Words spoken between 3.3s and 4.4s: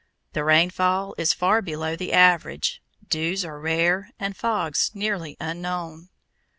are rare, and